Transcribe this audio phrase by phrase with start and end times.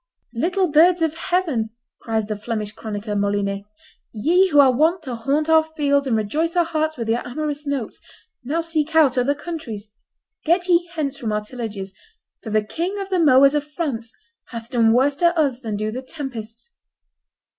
[0.33, 1.69] "Little birds of heaven,"
[2.01, 3.65] cries the Flemish chronicler Molinet,
[4.11, 7.67] "ye who are wont to haunt our fields and rejoice our hearts with your amorous
[7.67, 8.01] notes,
[8.43, 9.93] now seek out other countries;
[10.43, 11.93] get ye hence from our tillages,
[12.41, 14.11] for the king of the mowers of France
[14.45, 16.71] hath done worse to us than do the tempests."